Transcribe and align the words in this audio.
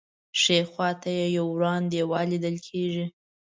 ښی 0.41 0.57
خوا 0.69 0.89
ته 1.01 1.09
یې 1.17 1.25
یو 1.37 1.45
وران 1.53 1.81
دیوال 1.91 2.25
لیدل 2.31 2.55
کېږي. 2.67 3.05